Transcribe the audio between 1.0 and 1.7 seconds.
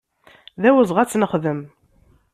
ad tt-nexdem.